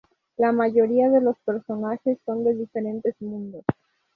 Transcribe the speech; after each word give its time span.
La 0.37 0.51
mayoría 0.51 1.11
de 1.11 1.21
los 1.21 1.37
personajes 1.45 2.17
son 2.25 2.43
de 2.43 2.55
diferentes 2.55 3.13
mundos. 3.21 3.63